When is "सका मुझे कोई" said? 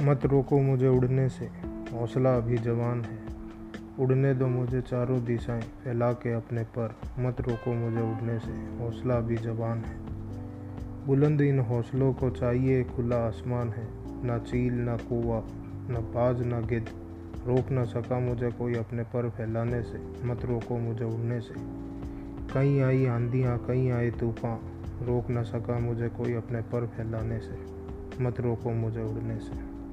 17.84-18.74, 25.42-26.34